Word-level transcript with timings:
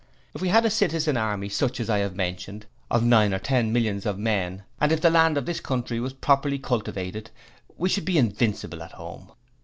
If 0.33 0.41
we 0.41 0.49
had 0.49 0.65
a 0.65 0.71
Citizen 0.71 1.15
Army 1.15 1.47
such 1.47 1.79
as 1.79 1.87
I 1.87 1.99
have 1.99 2.15
mentioned, 2.15 2.65
of 2.89 3.03
nine 3.03 3.35
or 3.35 3.37
ten 3.37 3.71
millions 3.71 4.07
of 4.07 4.17
men 4.17 4.63
and 4.79 4.91
if 4.91 4.99
the 4.99 5.11
land 5.11 5.37
of 5.37 5.45
this 5.45 5.59
country 5.59 5.99
was 5.99 6.11
properly 6.13 6.57
cultivated, 6.57 7.29
we 7.77 7.87
should 7.87 8.05
be 8.05 8.17
invincible 8.17 8.81
at 8.81 8.93
home. 8.93 9.31